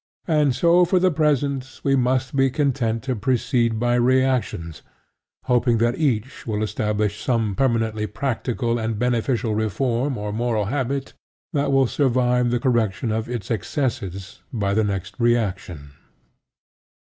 [0.25, 4.81] And so for the present we must be content to proceed by reactions,
[5.43, 11.13] hoping that each will establish some permanently practical and beneficial reform or moral habit
[11.53, 15.91] that will survive the correction of its excesses by the next reaction.